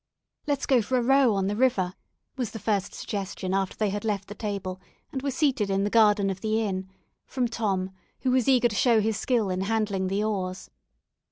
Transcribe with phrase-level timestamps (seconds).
[0.47, 1.93] "Let's go for a row on the river,"
[2.35, 4.81] was the first suggestion after they had left the table
[5.11, 6.89] and were seated in the garden of the inn,
[7.27, 7.91] from Tom,
[8.21, 10.71] who was eager to show his skill in handling the oars.